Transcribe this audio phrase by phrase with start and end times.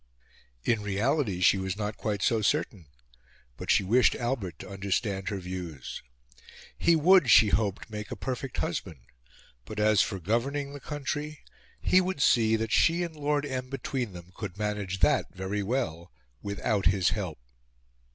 [0.63, 2.87] In reality, she was not quite so certain;
[3.55, 6.01] but she wished Albert to understand her views.
[6.75, 9.01] He would, she hoped, make a perfect husband;
[9.63, 11.41] but, as for governing the country,
[11.79, 13.69] he would see that she and Lord M.
[13.69, 16.11] between them could manage that very well,
[16.41, 17.37] without his help.